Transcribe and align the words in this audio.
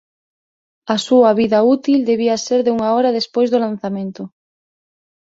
A 0.93 0.95
súa 1.07 1.31
vida 1.41 1.59
útil 1.75 1.99
debía 2.11 2.43
ser 2.47 2.59
de 2.65 2.71
unha 2.77 2.89
hora 2.95 3.15
despois 3.19 3.47
do 3.49 3.61
lanzamento. 3.65 4.23